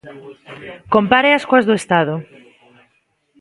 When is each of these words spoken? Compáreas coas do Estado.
Compáreas 0.95 1.43
coas 1.49 1.67
do 1.69 1.77
Estado. 1.81 2.13